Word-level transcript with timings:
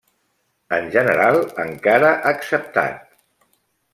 En 0.77 0.87
general 0.95 1.37
encara 1.65 2.11
acceptat. 2.33 3.07